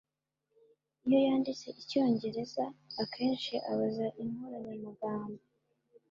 [1.05, 2.65] iyo yanditse icyongereza,
[3.03, 5.41] akenshi abaza inkoranyamagambo